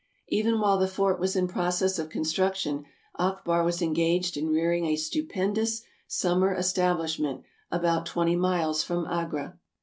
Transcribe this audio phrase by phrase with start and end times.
[0.29, 2.85] Even while the Fort was in process of construction,
[3.19, 9.59] Akbar was engaged in rearing a stupendous summer estab lishment about twenty miles from Agra.